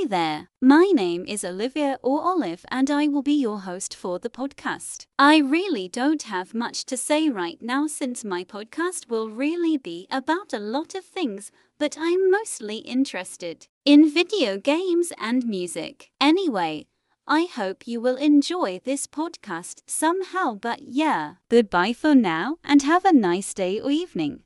[0.00, 4.20] Hi there, my name is Olivia or Olive, and I will be your host for
[4.20, 5.06] the podcast.
[5.18, 10.06] I really don't have much to say right now since my podcast will really be
[10.08, 11.50] about a lot of things,
[11.80, 16.12] but I'm mostly interested in video games and music.
[16.20, 16.86] Anyway,
[17.26, 21.34] I hope you will enjoy this podcast somehow, but yeah.
[21.50, 24.44] Goodbye for now and have a nice day or evening.